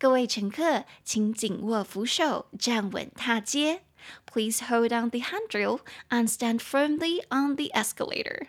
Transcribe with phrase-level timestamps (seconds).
[0.00, 3.82] 各位乘客，请紧握扶手，站稳踏阶。
[4.26, 5.80] Please hold on the handrail
[6.10, 8.48] and stand firmly on the escalator.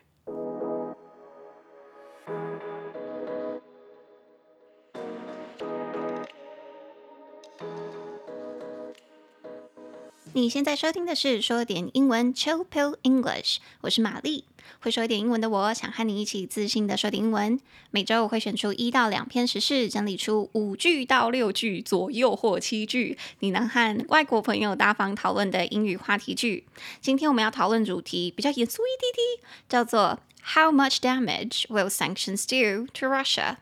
[10.35, 14.47] 你现在收听的是说点英文 Chill Pill English，我是玛丽。
[14.81, 17.61] 会说一点英文的我，想和你一起自信的说点英文。
[17.91, 26.65] 每周我会选出一到两篇时事，整理出五句到六句左右或七句，你能和外国朋友大方讨论的英语话题句。
[27.03, 30.19] 今天我们要讨论主题比较严肃一点点，叫做
[30.55, 33.57] How much damage will sanctions do to Russia？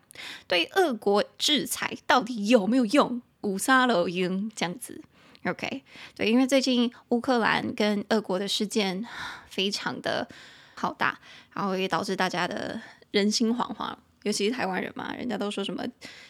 [0.47, 3.21] 对俄国制裁到底有没有用？
[3.41, 5.03] 五沙楼英这样子。
[5.45, 5.83] OK，
[6.15, 9.07] 对，因为最近乌克兰跟俄国的事件
[9.49, 10.29] 非常的
[10.75, 11.19] 浩大，
[11.55, 12.79] 然后也导致大家的
[13.11, 13.95] 人心惶惶，
[14.25, 15.83] 尤其是台湾人嘛，人家都说什么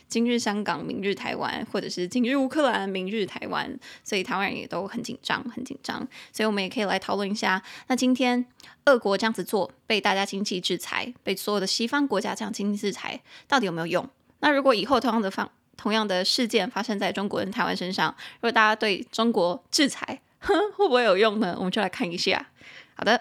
[0.06, 5.98] 今日香港，明日台湾，或者是今日乌克兰，明日台湾，所以台湾人也都很紧张，很紧张。
[6.32, 8.46] 所以我们也可以来讨论一下，那今天
[8.84, 14.08] 俄国这样子做，被大家经济制裁，被所有的西方国家这样经济制裁，到底有没有用？
[14.38, 15.50] 那如果以后同样的方
[15.80, 21.54] 同样的事件发生在中国跟台湾身上，如果大家对中国制裁，哼，会不会有用呢？
[21.56, 22.48] 我们就来看一下。
[22.94, 23.18] 好的，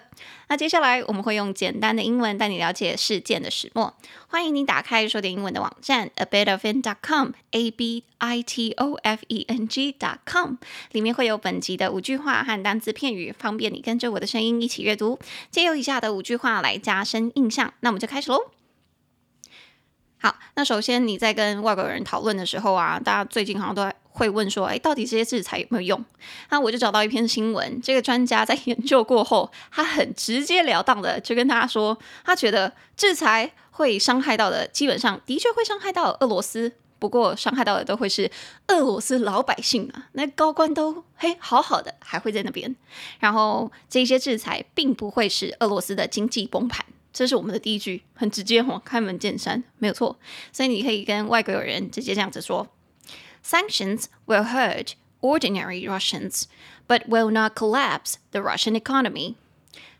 [0.48, 3.94] 那接下来我们会用简单的英文带你了解事件的始末。
[4.28, 10.56] 欢迎你打开说点英文的网站 abitofeng.com，a b i t o f e n g.com，
[10.92, 15.18] 里面会有本集的五句话和单字片语，方便你跟着我的声音一起阅读。
[15.50, 17.72] 借由以下的五句话来加深印象。
[17.80, 18.59] 那我们就开始喽。
[20.22, 26.04] 好，那首先你在跟外国人讨论的时候啊，大家最近好像都会问说，哎，到底这些制裁有没有用？
[26.50, 38.30] 那我就找到一篇新闻，这个专家在研究过后，他很直截了当的就跟大家说，他觉得制裁会伤害到的，基本上的确会伤害到俄罗斯，不过伤害到的都会是
[38.66, 42.76] 俄罗斯老百姓啊，那高官都嘿好好的还会在那边，
[43.20, 46.84] 然后这些制裁并不会使俄罗斯的经济崩盘。
[47.13, 50.19] 这是我们的第一句，很直接哦，开门见山，没有错。
[50.51, 52.67] 所以你可以跟外国友人直接这样子说：
[53.43, 56.43] Sanctions will hurt ordinary Russians,
[56.87, 59.35] but will not collapse the Russian economy.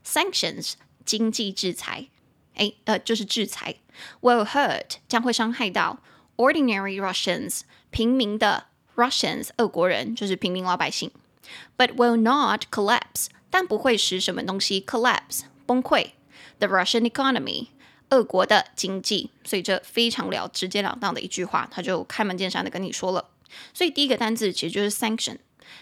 [0.05, 0.73] Sanctions
[1.05, 2.07] 经济制裁，
[2.55, 3.75] 诶，呃，就是制裁，
[4.21, 5.99] will hurt 将会伤害到
[6.35, 8.65] ordinary Russians 平民的
[8.95, 11.11] Russians 俄国人，就是平民老百姓，
[11.77, 16.11] but will not collapse 但不会使什么东西 collapse 崩溃。
[16.60, 17.68] The Russian economy，
[18.10, 23.30] 俄国的经济，所以这非常了直截了当的一句话，他就开门见山的跟你说了。
[23.72, 25.38] 所以第一个单字其实就是 sanction，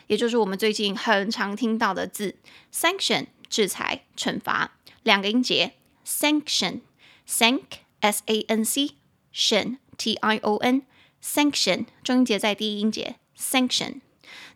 [0.06, 2.36] 也就是我们最近很常听到的字
[2.72, 5.72] ，sanction 制裁、惩罚，两个音节
[6.06, 7.62] ，sanction，sank
[8.00, 14.00] s a n c，tion t i o n，sanction 中音节在第一音节，sanction。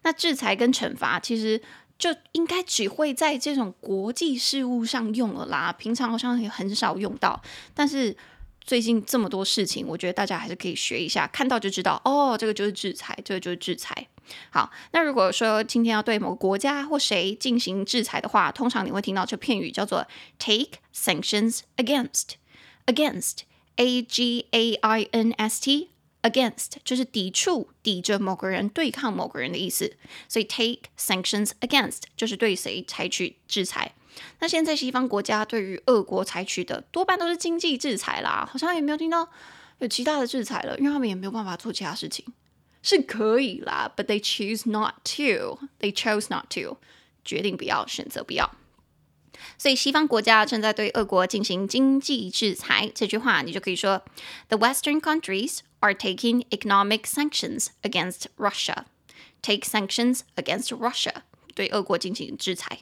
[0.04, 1.60] 那制裁跟惩罚其实。
[2.03, 7.41] 就应该只会在这种国际事务上用了啦，平常好像也很少用到。
[7.75, 8.17] 但是
[8.61, 14.09] 最近这么多事情，我觉得大家还是可以学一下，看到就知道哦，这个就是制裁，这个就是制裁。
[14.51, 20.05] 好，那如果说今天要对某个国家或谁进行制裁的话，通常你会听到这片语叫做
[20.41, 25.91] take sanctions against，against，a g a i n s t。
[26.22, 29.97] Against 就是抵触、抵着某个人、对抗某个人的意思，
[30.28, 33.93] 所以 take sanctions against 就是对谁采取制裁。
[34.38, 39.28] 那现在西方国家对于俄国采取的多半都是经济制裁啦，好像也没有听到
[39.78, 42.25] 有其他的制裁了，因为他们也没有办法做其他事情，
[42.83, 46.77] 是可以啦，but they choose not to，they chose not to，
[47.25, 48.54] 决定不要，选择不要。
[49.59, 54.04] 所以西方国家正在对俄国进行经济制裁，这句话你就可以说
[54.49, 58.87] ：The Western countries are taking economic sanctions against Russia.
[59.43, 61.22] Take sanctions against Russia，
[61.54, 62.78] 对俄国进行制裁。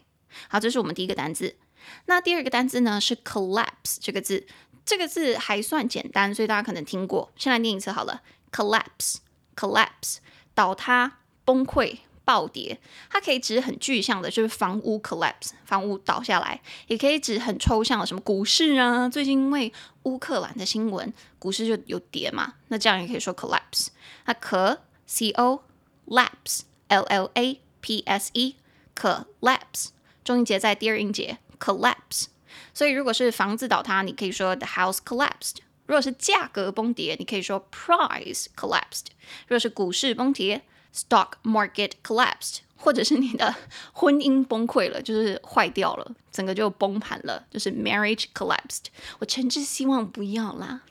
[0.47, 1.57] 好，这是我们第一个单字。
[2.05, 4.45] 那第二个单字呢是 collapse 这个字，
[4.85, 7.31] 这个字还算简单，所以大家可能听过。
[7.35, 10.17] 先来念一次好了：collapse，collapse，
[10.53, 11.97] 倒塌、崩溃。
[12.23, 12.79] 暴跌，
[13.09, 19.09] 它可以指很具象的，就是房屋 collapse，房屋倒下来；也可以指很抽象的，什么股市啊。
[19.09, 19.71] 最近因为
[20.03, 23.87] 乌克兰的新闻，股市就有跌嘛，那这样也可以说 collapse。
[24.25, 25.63] 那可 c o
[26.07, 28.55] lapse l l a p s e
[28.93, 29.87] 可 lapse，
[30.23, 32.25] 重音节在第二音节 collapse。
[32.73, 35.57] 所以如果是房子倒塌，你可以说 the house collapsed；
[35.87, 39.07] 如果是价格崩跌，你可以说 price collapsed；
[39.47, 40.61] 如果是股市崩跌。
[40.93, 43.53] Stock market collapsed，或者是你的
[43.93, 48.85] 婚姻崩溃了，就是坏掉了，整个就崩盘了，就是 marriage collapsed。
[49.19, 50.81] 我诚挚希望不要啦。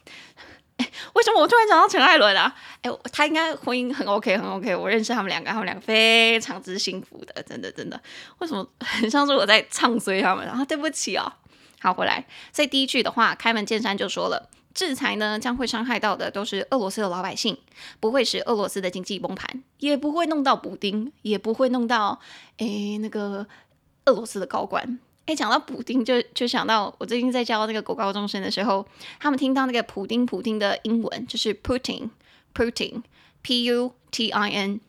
[1.12, 2.56] 为什么我突然讲到陈艾伦啊？
[2.80, 4.74] 哎，他应该婚姻很 OK，很 OK。
[4.74, 8.00] 我认识他们两个，他们两个非常之幸福的，真的真的。
[8.38, 10.48] 为什么很像是我在唱衰他们？
[10.48, 11.30] 啊，对不起哦。
[11.80, 12.24] 好，回来。
[12.50, 17.56] 所以第一句的话，开门见山就说了，制裁呢将会伤害到的都是俄罗斯的老百姓，
[17.98, 22.20] 不会使俄罗斯的经济崩盘，也不会弄到补丁，也不会弄到
[22.58, 23.46] 诶那个
[24.04, 24.98] 俄罗斯的高官。
[25.26, 28.86] 诶，讲到补丁就就想到我最近在教那个国高中生的时候，
[29.18, 34.80] 他们听到那个普丁普丁的英文就是 Putin，Putin，P U T I N，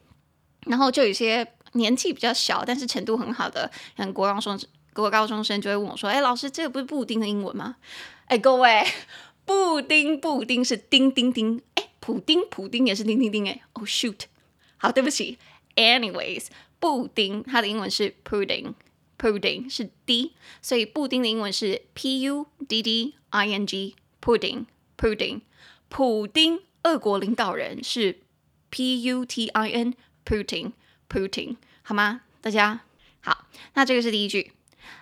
[0.67, 4.69] 然后就有些年纪比较小但是程度很好的，像国高中生。
[4.93, 7.77] 各位高中生就会问我说：“哎，老师，这个不是布丁的英文吗？”
[8.27, 8.85] 哎，各位，
[9.51, 14.21] 布丁布丁是叮叮叮，哎，普丁普丁也是叮叮叮，哎，Oh shoot，
[14.77, 15.37] 好，对不起。
[15.75, 16.47] Anyways，
[16.79, 20.31] 布丁它的英文是 pudding，pudding 是 D，
[20.61, 25.41] 所以布丁的英文是 P U D D I N G，pudding，pudding。
[25.89, 28.19] 普丁，俄国领导人是
[28.69, 32.21] P U T I N，Putin，Putin，好吗？
[32.39, 32.81] 大家
[33.19, 34.53] 好，那这个是第一句。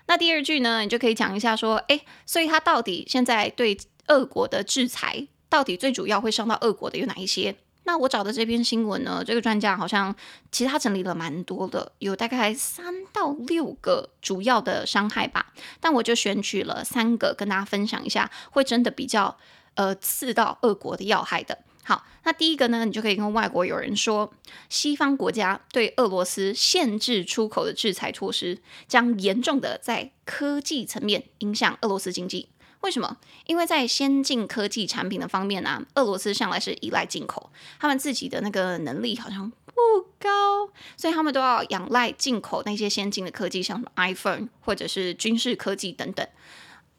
[0.08, 3.78] 那第二句呢，你就可以讲一下说，诶，所以他到底现在对
[4.10, 7.56] 俄国的制裁，到底最主要会伤到俄国的有哪一些？
[7.86, 10.16] 那我找的这篇新闻呢，这个专家好像
[10.52, 15.54] 其实他整理了蛮多的，有大概三到六个主要的伤害吧。
[15.80, 19.36] 但我就选取了三个跟大家分享一下，会真的比较
[19.74, 21.58] 呃刺到俄国的要害的。
[21.84, 24.32] 好，那第一个呢，你就可以跟外国友人说，
[24.70, 32.50] 西方国家对俄罗斯限制出口的制裁措施，将严重的在科技层面影响俄罗斯经济。
[32.82, 33.18] 为什么？
[33.46, 39.74] 因为在先进科技产品的方面呢、啊，俄罗斯向来是依赖进口，他们自己的那个能力好像不
[40.20, 46.26] 高，所以他们都要仰赖进口那些先进的科技，像什么 iPhone 或者是军事科技等等。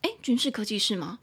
[0.03, 1.19] 诶，军事科技是吗？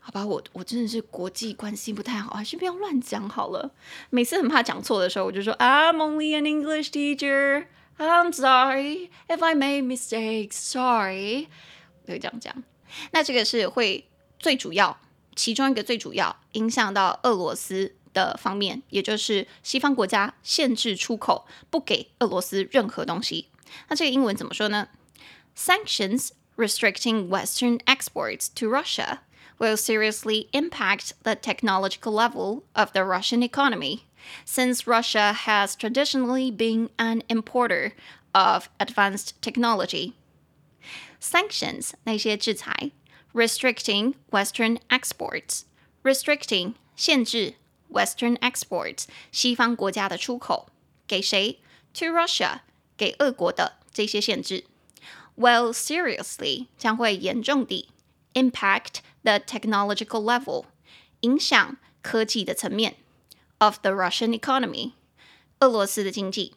[0.00, 3.70] 好吧，我我真的是国际关系不太好，还是不要乱讲好了。
[4.08, 7.66] 每次很怕讲错的时候，我就说 I'm only an English teacher.
[7.98, 10.52] I'm sorry if I made mistakes.
[10.52, 11.48] Sorry，
[12.06, 12.62] 对，这样讲。
[13.11, 14.07] 那这个是会
[14.39, 14.97] 最主要，
[15.35, 23.49] 其中一个最主要影响到俄罗斯的方面，也就是西方国家限制出口，不给俄罗斯任何东西。
[23.87, 24.89] 那这个英文怎么说呢？
[25.57, 29.19] Sanctions restricting Western exports to Russia.
[29.59, 34.05] will seriously impact the technological level of the Russian economy,
[34.45, 37.93] since Russia has traditionally been an importer
[38.33, 40.13] of advanced technology.
[41.21, 42.91] Sanctions 那些制裁，
[43.33, 45.61] restricting Western exports,
[46.03, 47.55] restricting 限制
[47.89, 50.69] Western exports 西方国家的出口，
[51.07, 51.59] 给谁？
[51.95, 52.61] To Russia
[52.97, 54.65] 给俄国的这些限制，
[55.37, 57.89] will seriously 将会严重地
[58.33, 60.65] impact the technological level
[61.21, 62.95] 影响科技的层面
[63.59, 64.93] of the Russian economy
[65.59, 66.55] 俄罗斯的经济。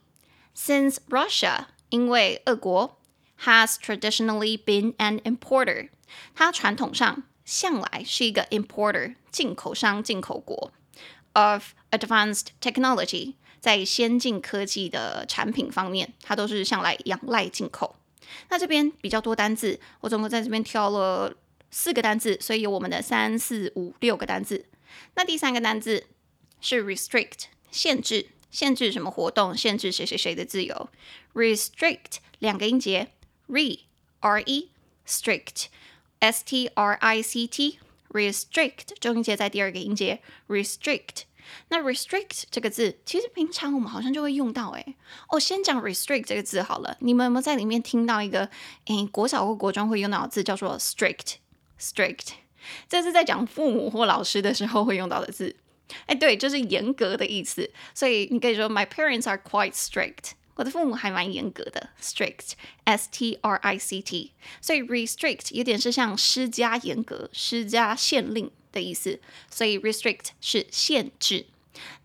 [0.56, 2.98] Since Russia 因为俄国
[3.45, 5.89] has traditionally been an importer
[6.35, 10.71] 它传统上向来是一个 importer 进口商进口国
[11.33, 17.95] of advanced technology 在先进科技的产品方面，它都是向来仰赖进口。
[18.49, 21.35] 那这边比较多单字，我总共在这边挑了。
[21.73, 24.65] 四个单字，所以有我们的三四五六个单字。
[25.15, 26.05] 那第三个单字
[26.59, 29.55] 是 restrict，限制，限制什么活动？
[29.55, 30.89] 限制谁谁谁的自由
[31.33, 33.07] ？restrict 两个音节
[33.51, 33.81] ，re
[34.21, 34.69] r e
[35.05, 35.65] strict
[36.19, 37.79] s t r i c t
[38.09, 41.23] restrict 重音节在第二个音节 restrict。
[41.67, 44.69] 那 restrict 这个字，其实平常我们好像就会用到。
[44.69, 44.95] 诶，
[45.29, 46.95] 哦，先讲 restrict 这个字好了。
[47.01, 48.49] 你们有没有在里面听到一个，
[48.85, 52.29] 诶，国小或国中会用到的字叫做 strict？strict，
[52.87, 55.57] 这是在讲父母或老师的时候会用到的字。
[56.05, 57.69] 哎，对，就是严格的意思。
[57.93, 60.31] 所以你可以说 My parents are quite strict。
[60.61, 64.31] 我的父母还蛮严格的，strict，S T R I C T。
[64.61, 69.19] 所以 restrict 有点是像施加严格、施加限令的意思。
[69.49, 71.47] 所以 restrict 是限制。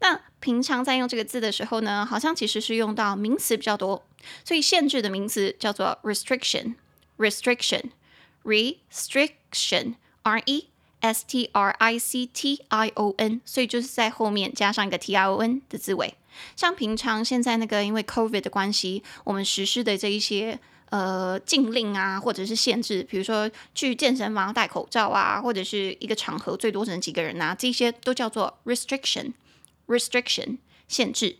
[0.00, 4.06] 那平常在用这个字的时候呢，好像其实是用到名词比较多。
[4.42, 7.90] 所以限制的名词叫做 restriction，restriction。
[8.42, 10.68] restriction r e
[11.00, 16.14] s t r i c t i o n，所以就是在后面加上一个 t i o n 的字尾。
[16.54, 20.58] 像平常现在那个因为 COVID 的关系，我们实施的这一些
[20.90, 29.32] 呃禁令啊，或者是限制，比如说去健身房戴口罩啊，或者是一个场合最多只能几个人啊，这些都叫做 restriction
[29.86, 31.36] restriction 限制。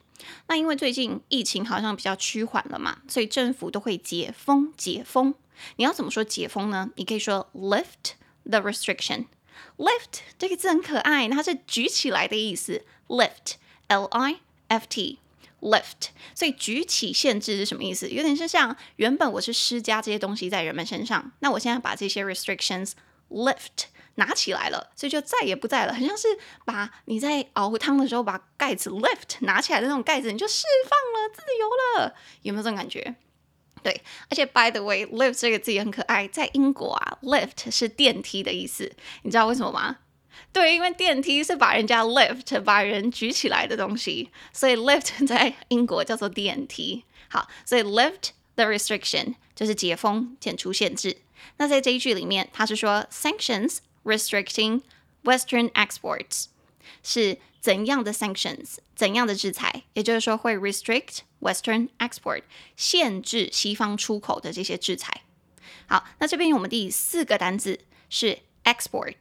[0.49, 5.35] 那因为最近疫情好像比较趋缓了嘛，所以政府都会解封解封。
[5.77, 6.91] 你要怎么说解封呢？
[6.97, 12.83] 你可以说 lift the restriction，lift 这个字很可爱，它是举起来的意思。
[13.09, 16.09] lift，L I F T，lift。
[16.35, 18.09] 所以举起限制是什么意思？
[18.09, 22.93] 有点是像原本我是施加这些东西在人们身上，那我现在把这些 restrictions
[23.31, 25.93] lift 拿起来了，所以就再也不在了。
[25.93, 26.29] 很像是
[26.65, 32.15] 把你在熬汤的时候把盖子 lift 拿起来的那种盖子，你就释放了，自由了。
[32.43, 33.15] 有没有这种感觉？
[33.83, 36.27] 对，而且 by the way，lift 这个字也很可爱。
[36.27, 38.91] 在英国啊，lift 是电梯的意思，
[39.23, 39.99] 你知道为什么吗？
[40.53, 47.05] 对，因为电梯是把人家 lift，把人举起来的东西，所以 lift 在英国叫做电梯。
[47.29, 51.19] 好，所以 lift the restriction 就是解封、解除限制。
[51.59, 54.83] 那在这一句里面，它是说 sanctions restricting
[55.25, 56.47] Western exports
[57.03, 59.83] 是怎样的 sanctions，怎样的制裁？
[59.95, 61.21] 也就是说会 restrict。
[61.39, 62.43] Western export
[62.77, 65.21] 限制西方出口的这些制裁。
[65.87, 67.79] 好，那这边我们第四个单字
[68.09, 69.15] 是 export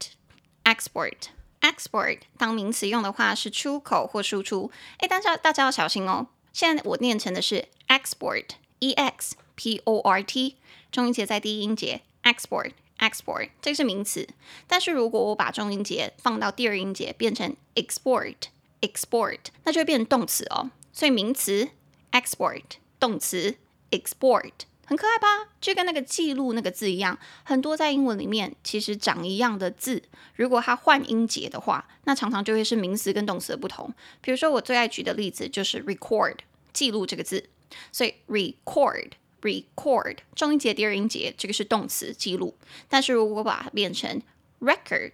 [0.65, 1.29] export
[1.61, 4.69] export 当名词用的话是出口或输出。
[4.99, 6.27] 诶，大家大家要小心哦。
[6.51, 10.57] 现在我念成的是 export，e x p o r t，
[10.91, 14.27] 重音节在第一音节，export，export，这个是名词。
[14.67, 20.71] 但是如果我把重音节放到第二音节，变成 export，export，那就会变成动词哦。
[20.91, 21.69] 所以名词。
[22.11, 22.63] export
[22.97, 23.57] 动词
[23.91, 24.53] export
[24.85, 25.49] 很可爱吧？
[25.59, 30.03] 就跟那个记录那个字一样，很多在英文里面其实长一样的字，
[30.35, 33.91] 如果它换音节的话，那常常就会是名词跟动词的不同。
[34.21, 36.37] 比如说我最爱举的例子就是 record
[36.71, 37.49] 记录这个字，
[37.91, 39.11] 所以 record
[39.41, 42.55] record 重音节第二音节这个是动词记录，
[42.87, 44.21] 但是如果把它变成
[44.59, 45.13] record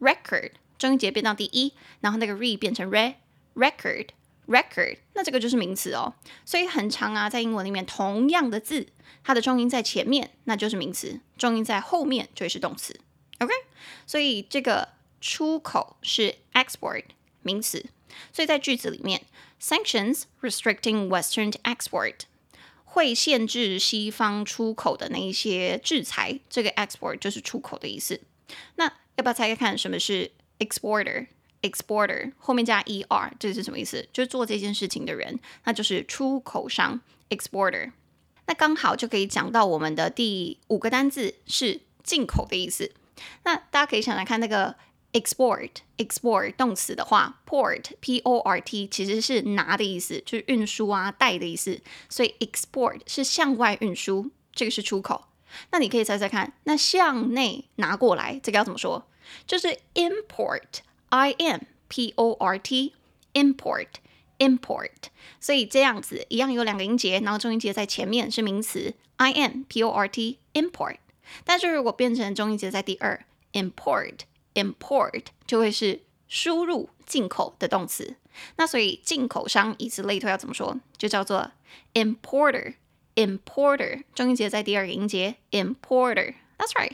[0.00, 3.14] record 重音节变到第一，然后那个 re 变成 re
[3.54, 4.08] record。
[4.46, 8.86] record，那这个就是名词哦，所以很长啊，在英文里面同样的字，
[9.24, 12.98] 它的重音在前面，那就是名词；重音在后面就是动词。
[13.38, 13.52] OK，
[14.06, 14.88] 所以这个
[15.20, 17.04] 出口是 export
[17.42, 17.86] 名词，
[18.32, 19.22] 所以在句子里面
[19.60, 22.20] ，sanctions restricting Western export
[22.84, 28.20] 会限制西方出口的那一些制裁，这个 export 就是出口的意思。
[28.76, 28.86] 那
[29.16, 31.26] 要不要猜猜看什么是 exporter？
[31.62, 34.08] Exporter 后面加 er，这是什么意思？
[34.12, 37.90] 就是做这件事情的人，那就是出口商 exporter。
[38.46, 42.92] 那刚好就可以讲到我们的第五个单字是进口的意思。
[43.42, 44.76] 那大家可以想想看那个
[45.12, 51.80] export export 动词的话，port p o r t 其实是拿的意思，就是运输啊带的意思。
[52.08, 55.24] 所以 export 是向外运输，这个是出口。
[55.70, 59.08] 那你可以猜猜看，那向内拿过来，这个要怎么说？
[59.46, 60.62] 就是 import。
[61.10, 62.94] I M P O R T
[63.34, 63.88] import
[64.38, 64.90] import，
[65.40, 70.96] 所以这样子一样有两个音节，然后重音节在前面是名词 I M P O R T import，
[71.44, 74.20] 但是如果变成重音节在第二 import
[74.54, 78.16] import 就会是输入进口的动词。
[78.56, 80.78] 那所以进口商以此类推要怎么说？
[80.98, 81.52] 就叫做
[81.94, 82.74] importer
[83.14, 86.34] importer，重音节在第二个音节 importer。
[86.58, 86.92] That's right。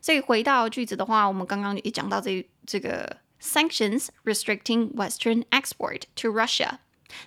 [0.00, 3.21] 所以回到句子的话，我们刚刚也讲到这这个。
[3.41, 6.79] Sanctions restricting Western export to Russia，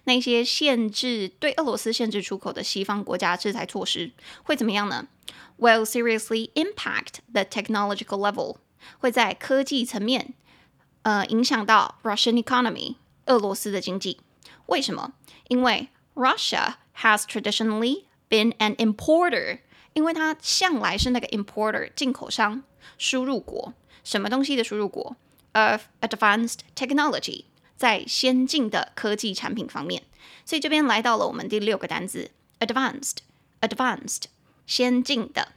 [0.05, 5.07] 那些限制对俄罗斯限制出口的西方国家制裁措施会怎么样呢？
[5.59, 8.57] Will seriously impact the technological level，
[8.99, 10.35] 会在科技层面，
[11.03, 14.21] 呃，影响到 Russian economy，俄罗斯的经济。
[14.67, 15.13] 为什么？
[15.49, 19.61] 因为 Russia has traditionally been an importer，
[19.93, 22.63] 因为它向来是那个 importer 进口商，
[22.99, 25.17] 输入国，什么东西的输入国
[25.55, 27.45] ？Of advanced technology，
[27.77, 30.05] 在先进的科技产品方面，
[30.45, 32.31] 所以这边来到了我们第六个单词，
[32.61, 34.25] advanced，advanced，
[34.65, 35.49] 先进的，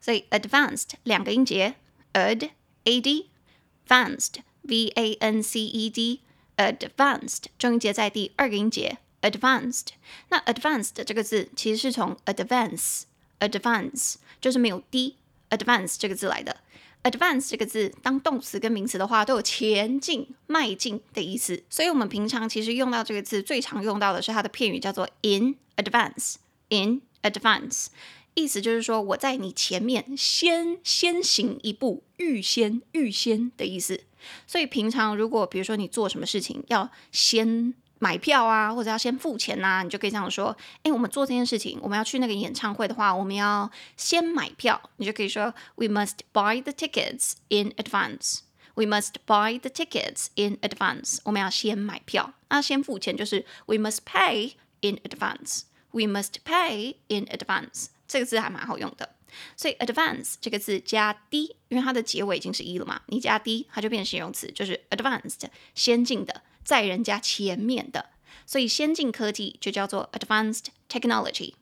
[0.00, 1.74] 所以 advanced 两个音节，
[2.14, 2.48] ad
[2.84, 9.88] a d，vanced v a n c e d，advanced 重音节在第二个音节，advanced。
[10.30, 16.56] 那 advanced 这个字其实是从 advance，advance 就是没有 d，advance 这个字来的。
[17.03, 21.63] Advance 这个字当动词跟名词的话，都有前进、迈进的意思。
[21.69, 26.35] 所以，我们平常其实用到这个字，最常用到的是它的片语，叫做 in advance。
[26.69, 27.87] in advance，
[28.35, 34.03] 意思就是说我在你前面先先行一步，预先预先的意思。
[34.45, 37.73] 所以，平常如果比如说你做什么事情，要先。
[38.03, 44.81] 买票啊，或者要先付钱呐、你就可以这样说：诶，我们做这件事情，我们要去那个演唱会的话，我们要先买票。
[44.97, 48.39] 你就可以说：We must buy the tickets in advance.
[48.73, 51.19] We must buy the tickets in advance.
[51.25, 55.65] 我们要先买票，那先付钱就是 We must pay in advance.
[55.91, 57.89] We must pay in advance.
[58.07, 59.15] 这个字还蛮好用的。
[59.55, 65.43] 所以 advance 这个字加 d，因为它的结尾已经是一了嘛，你加 d，它就变形容词，就是 advanced
[65.75, 68.07] 先进的，在人家前面的。
[68.45, 71.53] 所以先进科技就叫做 advanced technology。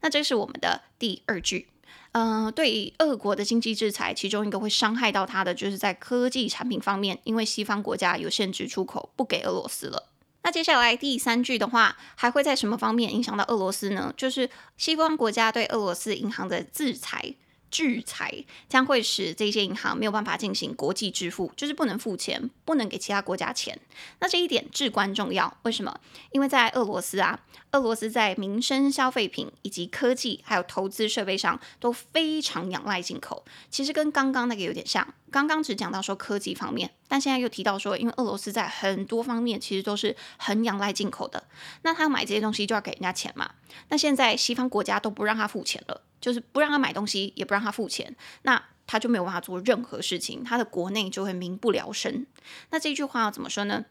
[0.00, 1.68] 那这是我们的第二句。
[2.12, 10.08] 嗯、对俄国的经济制裁，其中一个会伤害到它的，就是在科技产品方面，因为西方国家有限制出口，不给俄罗斯了。
[10.42, 14.12] 那接下来第三句的话，还会在什么方面影响到俄罗斯呢？
[14.16, 17.34] 就是西方国家对俄罗斯银行的制裁。
[17.70, 23.78] 制裁将会使这些银行没有办法进行国际支付，就是不能付钱，不能给其他国家钱。
[24.18, 25.56] 那这一点至关重要。
[25.62, 26.00] 为什么？
[26.32, 27.40] 因为在俄罗斯啊，
[27.72, 33.44] 俄罗斯在民生消费品以及科技还有投资设备上都非常仰赖进口。
[33.70, 35.06] 其实跟刚刚那个有点像。
[35.30, 41.44] 刚刚只讲到说科技方面，但现在又提到说，因为俄罗斯在很多方面其实都是很仰赖进口的。
[41.82, 43.52] 那他买这些东西就要给人家钱嘛。
[43.90, 46.02] 那现在西方国家都不让他付钱了。
[46.20, 52.26] 就是不让他买东西，也不让他付钱，那他就没有办法做任何事情，他的国内就会民不聊生。
[52.68, 53.86] 那这句话要怎么说呢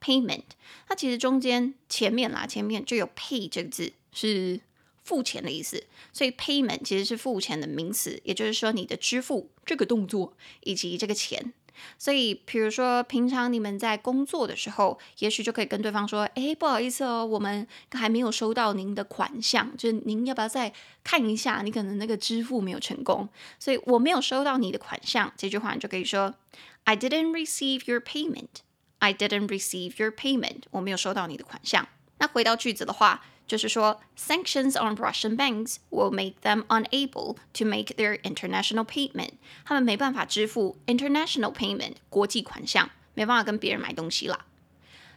[0.00, 0.44] Payment，
[0.86, 4.60] 它其实中间前面啦，前面就有 pay 这个字，是
[5.04, 11.52] 付钱的意思，所以 payment 其实是付钱的名词，也就是说你的支付这个动作以及这个钱。
[11.98, 21.62] 所以，比如说平常你们在工作的时候，也许就可以跟对方说：“哎，不好意思哦，我们还没有收到您的款项，就是您要不要再看一下？
[21.62, 26.36] 你可能那个支付没有成功，所以我没有收到你的款项。”这句话你就可以说
[26.84, 28.62] ：“I didn't receive your payment。”
[29.00, 30.62] I didn't receive your payment.
[30.70, 31.88] 我没有收到你的款项。
[32.18, 39.31] 那回到句子的话，就是说，sanctions on Russian banks will make them unable to make their international payment.
[39.65, 44.45] 他们没办法支付 international payment 国际款项，没办法跟别人买东西啦。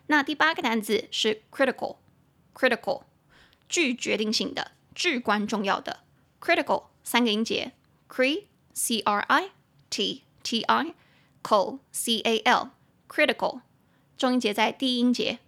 [0.07, 3.03] 那第八个单词是 critical，critical，
[3.69, 6.01] 具决定性的，至关重要的。
[6.41, 7.73] critical 三个音节，
[8.09, 9.51] cri，c r i
[9.91, 13.61] t t i，cal c a l，critical。
[14.17, 15.39] 重音节在第一音节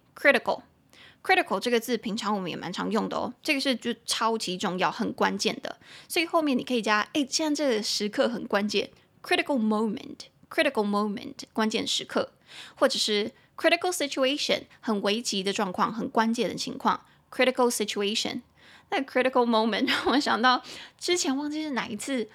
[1.22, 3.32] Critical 这个字平常我们也蛮常用的哦。
[3.42, 5.78] 这个是就超级重要、很关键的，
[6.08, 8.90] 所以后面你可以加，哎，现在这个时刻很关键
[9.22, 12.32] ，critical moment，critical moment，关键时刻，
[12.74, 18.40] 或者是 critical situation，很危急的状况、很关键的情况，critical situation。
[18.88, 20.62] 那 critical moment 让我想到
[20.98, 22.28] 之前忘记是哪一次，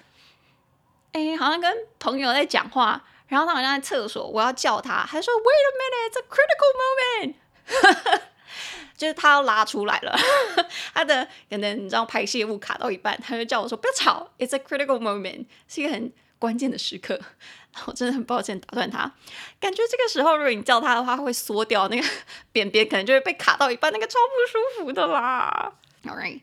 [1.12, 3.04] 哎，好像跟朋友在讲话。
[3.28, 7.34] 然后他好像在厕所，我要叫他，他说 “Wait a minute, it's a critical moment”，
[8.96, 10.16] 就是他要拉出来了，
[10.94, 17.20] 他的可能你知道排泄物卡到一半，他就叫我说不要吵，“It's a critical moment”，是一个很关键的时刻。
[17.86, 19.12] 我真的很抱歉打断他，
[19.60, 22.08] 感觉这个时候如果你叫他的话，会缩掉那个
[22.50, 25.74] 便便，可能就会被卡到一半，那个超不舒服的啦。
[26.04, 26.40] All right，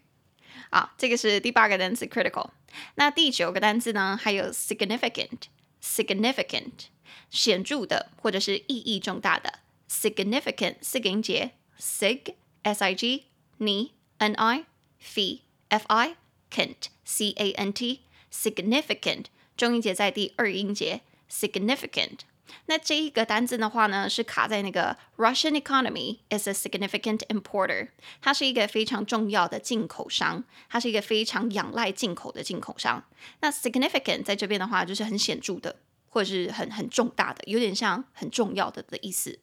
[0.69, 2.49] 好，这个是第八个单词 “critical”。
[2.95, 4.19] 那第九个单词呢？
[4.21, 5.47] 还有 “significant”。
[5.85, 6.85] significant
[7.29, 13.26] 显著的或者是意义重大的 significant 四个音节 sig s i g
[13.58, 14.64] ni n i
[14.98, 15.20] f
[15.68, 16.16] f i
[16.50, 18.00] cant c a n t
[18.32, 22.20] significant 重音节在第二音节 significant
[22.66, 27.88] 那这一个单字的话呢，是卡在那个 Russian economy is a significant importer，
[28.22, 33.04] 它是一个非常重要的进口商，它是一个非常仰赖进口的进口商。
[33.40, 35.76] 那 significant 在这边的话，就是很显着的，
[36.08, 39.38] 或者是很很重大的，有点像很重要的的意思。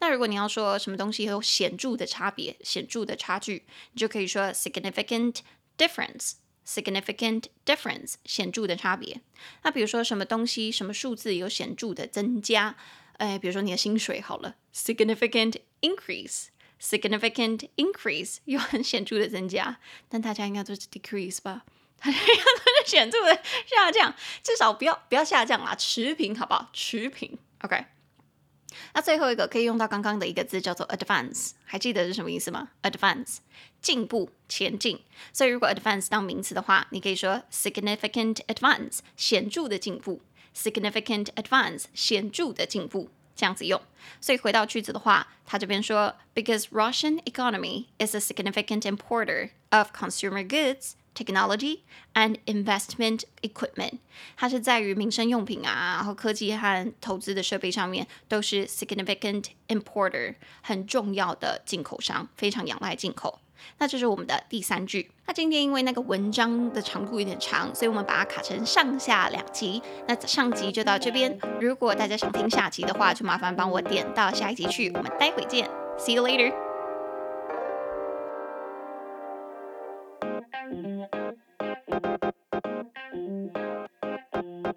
[0.00, 5.36] 那如果你要说什么东西有显著的差别、显著的差距，你就可以说 significant
[5.76, 6.34] difference。
[6.64, 9.20] significant difference 显著的差别。
[9.64, 12.76] 那比如说什么东西、什么数字有显著的增加？
[13.18, 19.80] 哎，比如说你的薪水好了，significant increase，significant increase 有很显著的增加。
[20.08, 21.64] 但大家应该都是 decrease 吧？
[21.98, 23.34] 大家应该都是显著的
[23.66, 26.70] 下降，至少不要不要下降啦，持平好不好？
[26.72, 27.84] 持平，OK。
[28.94, 33.38] 那最后一个可以用到刚刚的一个字叫做 advance，还记得是什么意思吗？advance
[33.80, 35.00] 进步、前进。
[35.32, 40.20] 所以如果 advance 当名词的话，你可以说 significant advance 显著的进步
[40.56, 43.80] ，significant advance 显著的进步，这样子用。
[44.20, 50.92] 所以回到句子的话，他这边说，because Russian economy is a significant importer of consumer goods。
[51.14, 51.80] Technology
[52.14, 53.98] and investment equipment，
[54.34, 63.38] 它是在于民生用品啊，然后科技和投资的设备上面都是 significant importer，很重要的进口商，非常仰赖进口。
[63.78, 65.10] 那这是我们的第三句。
[65.26, 69.82] 那今天因为那个文章的长度有点长，所以我们把它卡成上下两集。
[70.08, 74.90] 那上集就到这边，如果大家想听下集的话，就麻烦帮我点到下一集去。
[74.94, 76.71] 我们待会见，See you later。